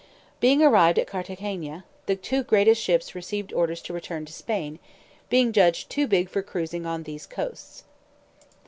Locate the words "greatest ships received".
2.41-3.53